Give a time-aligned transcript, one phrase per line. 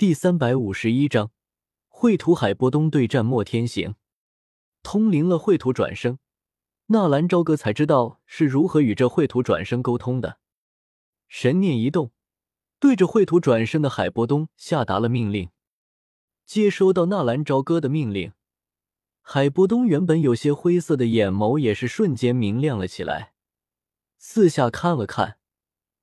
[0.00, 1.30] 第三百五十一章，
[1.86, 3.96] 绘图海波东对战莫天行。
[4.82, 6.18] 通灵了绘图转生，
[6.86, 10.38] 纳兰朝歌才知道是如何与这绘图转生沟通的。
[11.28, 12.12] 神念一动，
[12.78, 15.50] 对着绘图转生的海波东下达了命令。
[16.46, 18.32] 接收到纳兰朝歌的命令，
[19.20, 23.34] 海波东原本有些灰色的眼眸也是瞬间明亮了起来，
[24.16, 25.36] 四下看了看，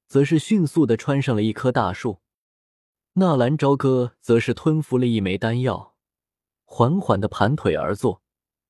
[0.06, 2.20] 则是迅速的穿上了一棵大树。
[3.20, 5.96] 纳兰朝歌则是吞服了一枚丹药，
[6.66, 8.22] 缓缓的盘腿而坐，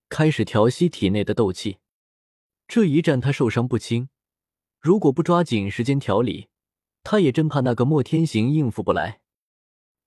[0.08, 1.80] 开始调息体内的斗气。
[2.66, 4.08] 这一战他受伤不轻，
[4.80, 6.48] 如果不抓紧时间调理，
[7.04, 9.20] 他也真怕那个莫天行应付不来。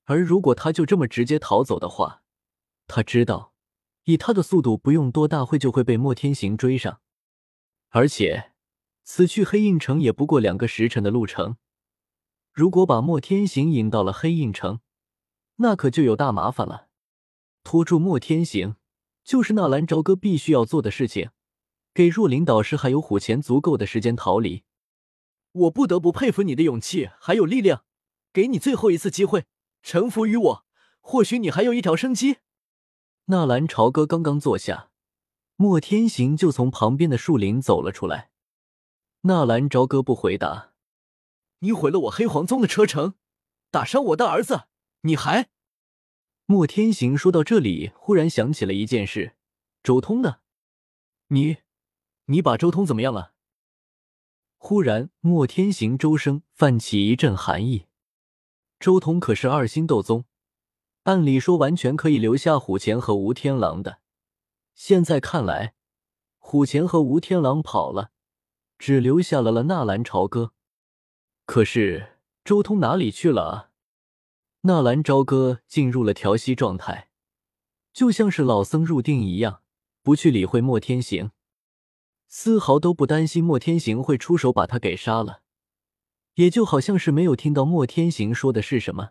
[0.05, 2.23] 而如果他就这么直接逃走的话，
[2.87, 3.53] 他知道
[4.05, 7.03] 以他的速度，不用多大会就会被莫天行追上，
[7.91, 8.53] 而且
[9.05, 11.59] 此去黑印城也不过两个时辰的路程。
[12.53, 14.81] 如果把莫天行引到了黑印城，
[15.57, 16.89] 那可就有大麻烦了。
[17.63, 18.77] 拖住莫天行，
[19.23, 21.31] 就是纳兰朝歌必须要做的事情，
[21.93, 24.65] 给若琳导师还有虎钳足够的时间逃离。
[25.53, 27.85] 我不得不佩服你的勇气还有力量，
[28.33, 29.47] 给你最后一次机会，
[29.83, 30.67] 臣服于我，
[31.01, 32.39] 或许你还有一条生机。
[33.27, 34.91] 纳兰朝歌刚刚坐下，
[35.57, 38.31] 莫天行就从旁边的树林走了出来。
[39.23, 40.70] 纳兰朝歌不回答。
[41.61, 43.15] 你毁了我黑黄宗的车城，
[43.71, 44.65] 打伤我的儿子，
[45.03, 45.49] 你还……
[46.47, 49.37] 莫天行说到这里，忽然想起了一件事：
[49.83, 50.39] 周通呢？
[51.29, 51.59] 你，
[52.27, 53.35] 你把周通怎么样了？
[54.57, 57.87] 忽然，莫天行周身泛起一阵寒意。
[58.79, 60.25] 周通可是二星斗宗，
[61.05, 64.01] 按理说完全可以留下虎钳和吴天狼的。
[64.75, 65.75] 现在看来，
[66.39, 68.11] 虎钳和吴天狼跑了，
[68.79, 70.55] 只留下了了纳兰朝歌。
[71.53, 72.13] 可是
[72.45, 73.71] 周通哪里去了啊？
[74.61, 77.11] 纳兰朝歌进入了调息状态，
[77.93, 79.61] 就像是老僧入定一样，
[80.01, 81.33] 不去理会莫天行，
[82.29, 85.43] 丝毫都不担心莫天行会出手把他给杀了，
[86.35, 89.11] 也就好像是没有听到莫天行说的是什么。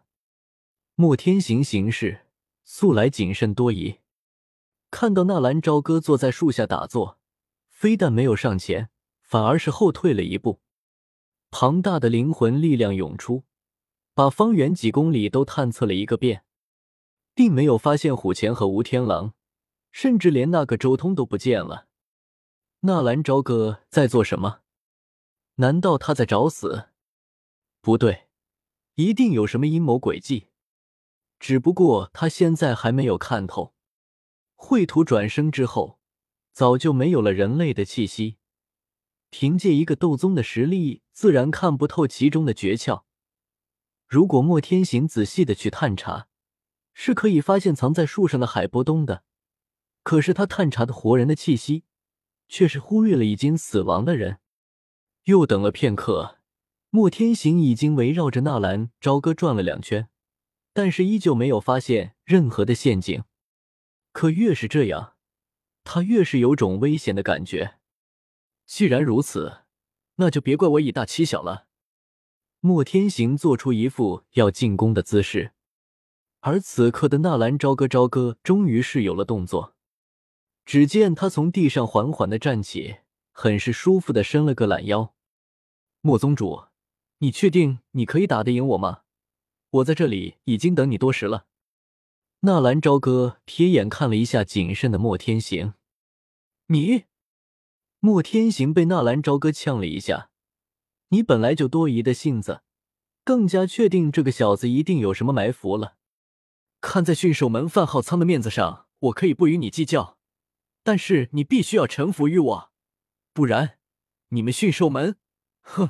[0.95, 2.21] 莫天行行事
[2.63, 3.97] 素来谨慎多疑，
[4.89, 7.19] 看到纳兰朝歌坐在树下打坐，
[7.67, 8.89] 非但没有上前，
[9.21, 10.61] 反而是后退了一步。
[11.51, 13.43] 庞大的灵魂力量涌出，
[14.13, 16.43] 把方圆几公里都探测了一个遍，
[17.33, 19.33] 并没有发现虎钳和吴天狼，
[19.91, 21.87] 甚至连那个周通都不见了。
[22.81, 24.61] 纳兰朝歌在做什么？
[25.55, 26.89] 难道他在找死？
[27.81, 28.27] 不对，
[28.95, 30.47] 一定有什么阴谋诡计，
[31.39, 33.73] 只不过他现在还没有看透。
[34.55, 35.99] 绘图转生之后，
[36.51, 38.37] 早就没有了人类的气息。
[39.29, 43.03] 凭借一个斗宗的实力，自然看不透其中的诀窍。
[44.07, 46.29] 如果莫天行仔细的去探查，
[46.93, 49.25] 是可以发现藏在树上的海波东的。
[50.03, 51.83] 可是他探查的活人的气息，
[52.47, 54.39] 却是忽略了已经死亡的人。
[55.25, 56.37] 又等了片刻，
[56.89, 60.07] 莫天行已经围绕着纳兰朝歌转了两圈，
[60.71, 63.25] 但是依旧没有发现任何的陷阱。
[64.13, 65.17] 可越是这样，
[65.83, 67.79] 他越是有种危险的感觉。
[68.65, 69.63] 既然如此，
[70.19, 71.67] 那就别怪我以大欺小了。
[72.59, 75.53] 莫天行做出一副要进攻的姿势，
[76.41, 79.75] 而此刻的纳兰朝歌，朝歌终于是有了动作。
[80.65, 82.97] 只见他从地上缓缓的站起，
[83.31, 85.13] 很是舒服的伸了个懒腰。
[86.01, 86.65] 莫宗主，
[87.19, 89.03] 你确定你可以打得赢我吗？
[89.69, 91.45] 我在这里已经等你多时了。
[92.41, 95.75] 纳兰朝歌瞥眼看了一下谨慎的莫天行，
[96.67, 97.08] 你。
[98.01, 100.29] 莫天行被纳兰朝歌呛了一下，
[101.09, 102.63] 你本来就多疑的性子，
[103.25, 105.97] 更加确定这个小子一定有什么埋伏了。
[106.79, 110.17] 看在驯兽门范浩仓的面子上，我可以不与你计较，
[110.81, 112.71] 但是你必须要臣服于我，
[113.33, 113.79] 不然
[114.29, 115.17] 你们驯兽门，
[115.59, 115.89] 哼！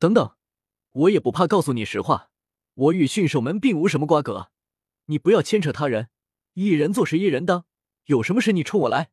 [0.00, 0.34] 等等，
[0.90, 2.30] 我也不怕告诉你实话，
[2.74, 4.50] 我与驯兽门并无什么瓜葛，
[5.04, 6.08] 你不要牵扯他人，
[6.54, 7.66] 一人做事一人当，
[8.06, 9.12] 有什么事你冲我来。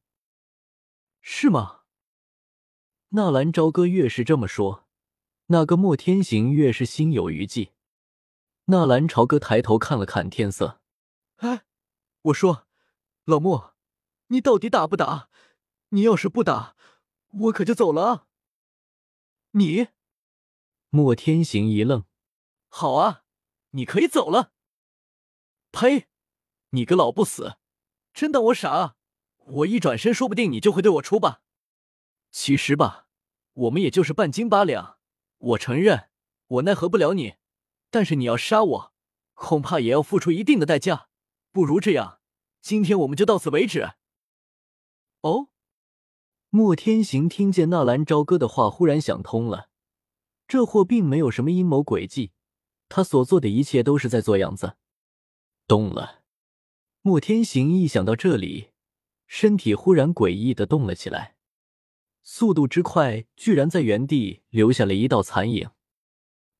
[1.21, 1.81] 是吗？
[3.10, 4.88] 纳兰朝歌越是这么说，
[5.48, 7.74] 那个莫天行越是心有余悸。
[8.66, 10.80] 纳兰朝歌抬头看了看天色，
[11.38, 11.66] 哎，
[12.21, 12.68] 我说，
[13.25, 13.75] 老莫，
[14.27, 15.30] 你到底打不打？
[15.89, 16.75] 你要是不打，
[17.30, 18.27] 我可就走了！
[19.51, 19.88] 你，
[20.89, 22.06] 莫天行一愣，
[22.68, 23.24] 好啊，
[23.71, 24.54] 你可以走了。
[25.71, 26.07] 呸！
[26.69, 27.57] 你个老不死，
[28.13, 28.98] 真当我傻啊？
[29.50, 31.42] 我一转身，说不定你就会对我出吧。
[32.31, 33.07] 其实吧，
[33.54, 34.98] 我们也就是半斤八两。
[35.38, 36.10] 我承认，
[36.48, 37.36] 我奈何不了你。
[37.90, 38.94] 但是你要杀我，
[39.34, 41.10] 恐怕也要付出一定的代价。
[41.51, 42.19] 不如这样，
[42.62, 43.94] 今天我们就到此为止。
[45.22, 45.48] 哦，
[46.50, 49.69] 莫天行听见纳兰朝歌的话，忽然想通了，
[50.48, 52.31] 这货并没有什么阴谋诡计，
[52.88, 54.78] 他所做的一切都是在做样子。
[55.68, 56.22] 动了，
[57.02, 58.69] 莫天行一想到这里，
[59.31, 61.36] 身体忽然诡异的动了起来，
[62.24, 65.70] 速度之快，居然在原地留下了一道残影。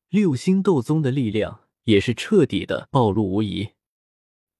[0.10, 3.72] 六星斗宗的力量也是彻底的暴露无遗。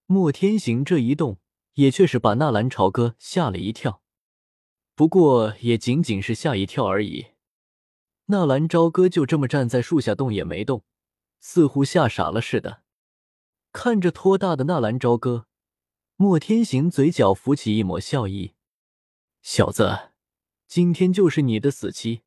[0.06, 1.38] 莫天行这一动，
[1.74, 4.02] 也确实把纳兰朝歌吓了一跳，
[4.96, 7.26] 不过也仅仅是吓一跳而已。
[8.26, 10.82] 纳兰朝歌就这么站在树下动也没动，
[11.38, 12.82] 似乎吓傻了似的。
[13.72, 15.46] 看着托大的纳兰朝歌，
[16.22, 18.52] 莫天行嘴角浮起一抹笑意
[19.40, 20.10] ：“小子，
[20.66, 22.20] 今天就是你的死期。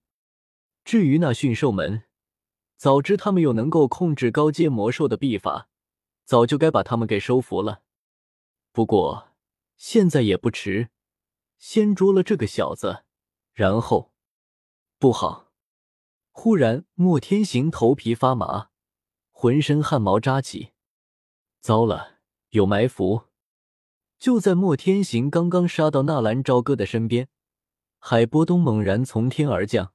[0.84, 2.06] 至于那驯兽门……”
[2.76, 5.70] 早知他们有能够控制高阶魔兽的秘法，
[6.26, 7.84] 早就该把他们给收服了。
[8.72, 9.30] 不过
[9.78, 10.90] 现在也不迟，
[11.60, 13.04] 先捉了这个小子，
[13.54, 14.12] 然后……
[14.98, 15.52] 不好！
[16.32, 18.70] 忽然，莫天行头皮发麻，
[19.30, 20.72] 浑身汗毛扎起。
[21.62, 23.26] 糟了，有埋伏！
[24.24, 27.28] 就在莫天行刚刚杀到纳兰朝歌的身边，
[28.00, 29.92] 海波东猛然从天而降，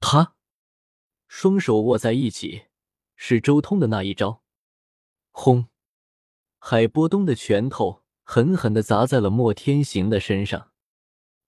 [0.00, 0.34] 他。
[1.28, 2.64] 双手握在一起，
[3.14, 4.42] 是周通的那一招。
[5.30, 5.68] 轰！
[6.58, 10.72] 海波东的拳头狠狠的砸在了莫天行的身上，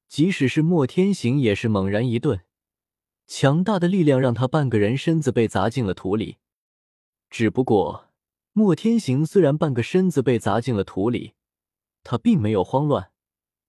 [0.07, 2.43] 即使是莫天行也是猛然一顿，
[3.27, 6.37] 强大的力量让他半个人身子被砸进了土里。
[7.29, 8.11] 只不过，
[8.53, 11.35] 莫天行虽然半个身子被砸进了土里，
[12.03, 13.13] 他并没有慌乱，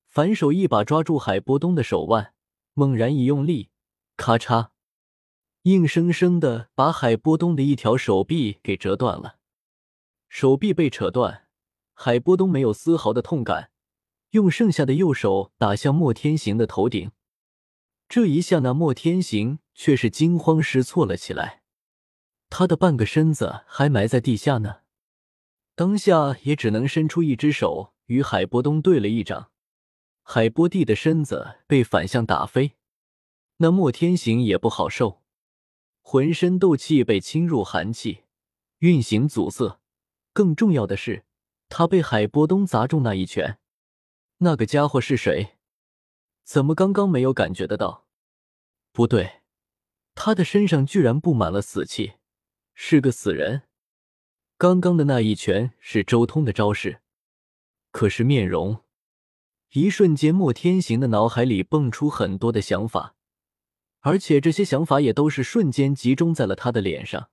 [0.07, 2.33] 反手一把抓住海波东的手腕，
[2.73, 3.69] 猛然一用力，
[4.17, 4.69] 咔嚓！
[5.63, 9.37] 硬生生的把海波东的一条手臂给折断了，
[10.27, 11.47] 手臂被扯断，
[11.93, 13.71] 海波东没有丝毫的痛感，
[14.31, 17.11] 用剩下的右手打向莫天行的头顶。
[18.09, 21.61] 这一下，那莫天行却是惊慌失措了起来，
[22.49, 24.77] 他的半个身子还埋在地下呢，
[25.75, 29.51] 当下也只能伸出一只手与海波东对了一掌，
[30.21, 32.73] 海波弟的身子被反向打飞，
[33.57, 35.21] 那莫天行也不好受。
[36.01, 38.25] 浑身斗气被侵入寒气，
[38.79, 39.79] 运行阻塞。
[40.33, 41.23] 更重要的是，
[41.69, 43.59] 他被海波东砸中那一拳，
[44.39, 45.55] 那个家伙是谁？
[46.43, 48.07] 怎么刚刚没有感觉得到？
[48.91, 49.39] 不对，
[50.15, 52.15] 他的身上居然布满了死气，
[52.73, 53.61] 是个死人。
[54.57, 56.99] 刚刚的那一拳是周通的招式，
[57.91, 58.83] 可是面容……
[59.73, 63.15] 一瞬间，莫天行的脑海里蹦出很多的想法。
[64.01, 67.29] 而且这些想法也都是瞬间集中在了他的脸上。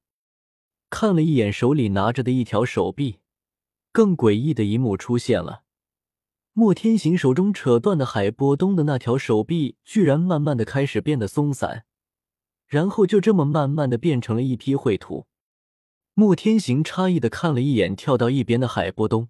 [0.91, 3.21] 看了一眼手里拿着的一条手臂，
[3.91, 5.63] 更诡异的一幕出现了：
[6.53, 11.85] 莫天行手中扯断的海波东的那条手臂，居然慢慢的开始变得松散，
[12.67, 15.27] 然后就这么慢慢的变成了一批秽土。
[16.15, 19.29] 莫天行诧异的看了一眼跳到一边的海波东，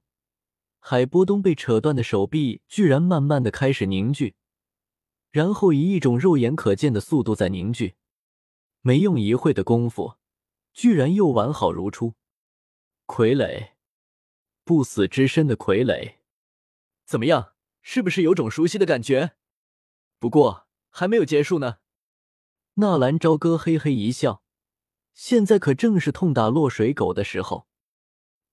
[0.90, 4.36] 海波东被扯断的手臂居然慢慢的开始凝聚。
[5.30, 7.96] 然后以一种肉眼可见的速度在凝聚，
[8.80, 10.16] 没用一会的功夫，
[10.72, 12.14] 居然又完好如初。
[13.06, 13.72] 傀儡，
[14.64, 16.14] 不死之身的傀儡，
[17.04, 17.52] 怎么样？
[17.82, 19.32] 是不是有种熟悉的感觉？
[20.18, 21.80] 不过还没有结束呢。
[22.76, 24.42] 纳兰朝歌嘿嘿一笑，
[25.12, 27.68] 现在可正是痛打落水狗的时候。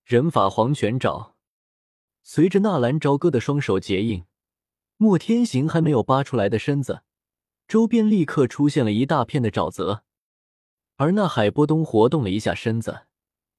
[0.03, 1.34] 人法黄泉爪，
[2.27, 4.25] 随着纳兰朝歌的双手结印。
[4.97, 7.03] 莫天行还没有扒出来的身子，
[7.67, 10.03] 周边立刻出现了一大片的沼泽，
[10.95, 13.05] 而那海波东活动了一下身子，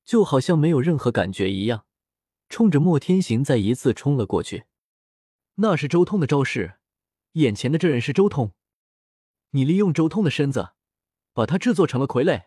[0.04, 1.86] 就好像没有任何感觉一样，
[2.48, 4.64] 冲着莫天行再一次冲了过去。
[5.56, 6.74] 那是周通的招式，
[7.32, 8.52] 眼前的这人是周通，
[9.50, 10.70] 你利用周通的身子，
[11.32, 12.46] 把他制作成了傀儡。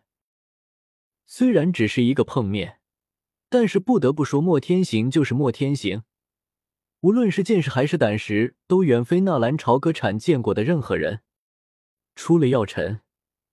[1.26, 2.82] 虽然只是一个碰面，
[3.48, 6.04] 但是不得不说，莫天行就是莫天行。
[7.02, 11.22] 无论是见识还是胆识，都远非纳兰朝歌产见过的任何人。
[12.16, 13.00] 出了药尘，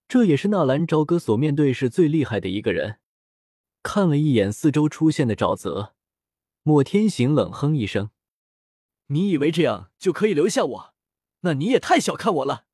[0.09, 2.99] 这也是纳兰朝歌所面对是最厉害的一个人。
[3.85, 5.95] 看了一眼四周出现的沼泽，
[6.65, 8.11] 莫天行冷哼一声
[9.07, 10.95] ：“你以为这样就可以留下我？
[11.43, 12.65] 那你也太小看我了！”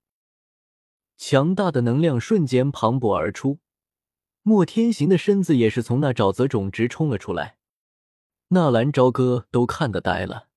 [1.18, 3.58] 强大的能量瞬间磅礴而出，
[4.40, 7.58] 莫天行的身子也是从那沼泽中直冲了出来。
[8.48, 10.48] 纳兰朝歌都看得呆了。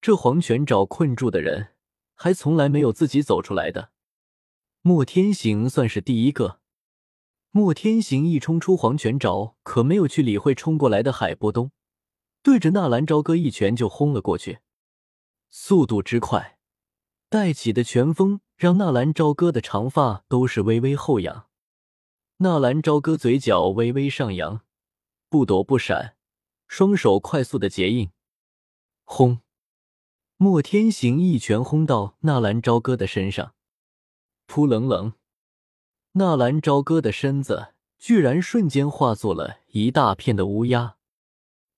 [0.00, 1.74] 这黄泉沼困住的人，
[2.14, 3.90] 还从来没有自己走出来的。
[4.82, 6.60] 莫天行算是第一个。
[7.50, 11.72] 莫天行一冲出黄泉沼，可没有去理会冲过来的海波东，
[12.42, 14.58] 对着纳兰朝歌一拳就轰了过去，
[15.48, 16.58] 速度之快，
[17.30, 21.48] 带起的拳风让纳兰朝歌的长发都是微微后仰。
[22.36, 24.60] 纳兰朝歌嘴角微微上扬，
[25.30, 26.16] 不躲不闪，
[26.68, 28.10] 双手快速的结印，
[29.04, 29.40] 轰！
[30.38, 33.54] 莫天行一拳轰到纳兰朝歌的身上，
[34.44, 35.14] 扑棱棱。
[36.12, 40.96] 纳兰朝歌的身子居然瞬间化作了一大片的乌鸦，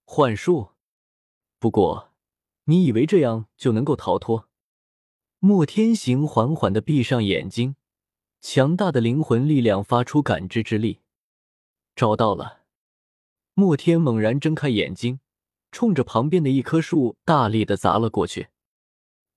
[0.05, 0.71] 幻术。
[1.61, 2.11] 不过，
[2.65, 4.49] 你以为这样就能够逃脱？
[5.39, 7.77] 莫天行缓缓的闭上眼睛，
[8.41, 10.99] 强大的灵魂力量发出感知之力，
[11.95, 12.63] 找到了。
[13.55, 15.21] 莫天猛然睁开眼睛，
[15.71, 18.49] 冲着旁边的一棵树大力的砸了过去。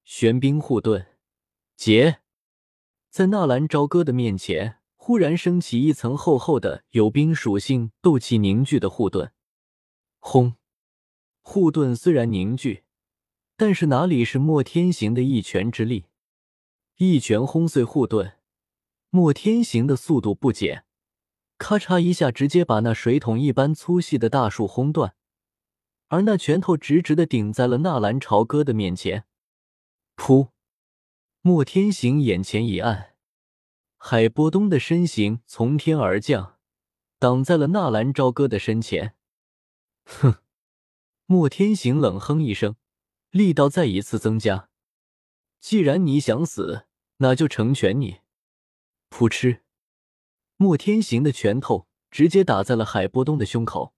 [0.03, 1.07] 玄冰护盾，
[1.75, 2.19] 结，
[3.09, 4.79] 在纳兰朝歌的面前。
[5.03, 9.31] 忽然升起一层厚厚的有冰属性斗气凝聚的护盾，
[10.19, 10.53] 轰！
[11.41, 12.83] 护盾虽然凝聚，
[13.57, 16.05] 但是哪里是莫天行的一拳之力？
[16.97, 18.37] 一拳轰碎护盾，
[19.09, 20.85] 莫天行的速度不减，
[21.57, 25.15] 咔嚓一下，直接把那水桶一般粗细的大树轰断，
[26.11, 29.23] 而那拳头直直的顶在了纳兰朝歌的面前。
[30.17, 30.49] 噗！
[31.39, 33.15] 莫天行眼前一暗。
[33.97, 36.59] 海波东的身形从天而降，
[37.17, 39.15] 挡在了纳兰朝歌的身前。
[40.03, 40.35] 哼！
[41.27, 42.75] 莫天行冷哼一声，
[43.29, 44.67] 力道再一次增加。
[45.61, 46.87] 既然你想死，
[47.17, 48.19] 那就成全你。
[49.09, 49.61] 噗嗤！
[50.57, 53.93] 莫天行的拳头直接打在了海波东的胸口，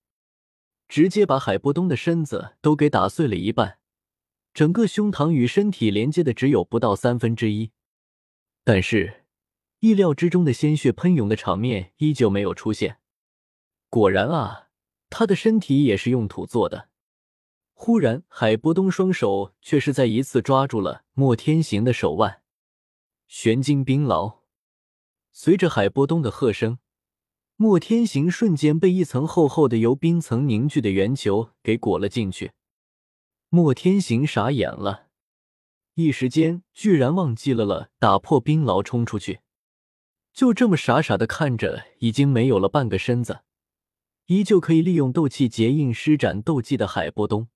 [0.87, 3.79] 直接把海波东的身子都给打碎了一半，
[4.53, 7.71] 整个胸膛与身体连接的只有不到三分之一。
[8.63, 9.21] 但是。
[9.79, 12.99] 意料之中的鲜血喷涌的场面依旧没有出现。
[13.89, 14.69] 果然啊，
[15.09, 16.87] 他的身体也是用土做的。
[17.73, 22.43] 忽然，海波东双手却是再一次抓住了莫天行的手腕，
[23.27, 24.39] 玄金冰牢。
[25.33, 26.79] 随着海波东的喝声，
[27.55, 32.51] 莫天行瞬间被一层厚厚的由冰层凝聚的圆球给裹了进去。
[33.49, 35.07] 莫天行傻眼了，
[35.93, 39.41] 一时间居然忘记了了打破冰牢冲出去。
[40.33, 43.41] 就这么傻傻的看着已经没有了半个身子，
[44.25, 47.47] 依旧可以利用斗气结印施展斗技的海波东，